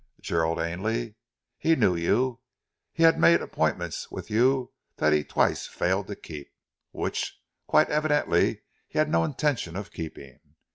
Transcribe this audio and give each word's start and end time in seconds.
Gerald 0.19 0.57
Ainley? 0.57 1.13
He 1.59 1.75
knew 1.75 1.95
you! 1.95 2.39
He 2.91 3.03
had 3.03 3.19
made 3.19 3.39
appointments 3.39 4.09
with 4.09 4.31
you 4.31 4.73
that 4.95 5.13
he 5.13 5.23
twice 5.23 5.67
failed 5.67 6.07
to 6.07 6.15
keep 6.15 6.49
which, 6.89 7.39
quite 7.67 7.89
evidently, 7.91 8.63
he 8.87 8.97
had 8.97 9.11
no 9.11 9.23
intention 9.23 9.75
of 9.75 9.91
keeping. 9.91 10.39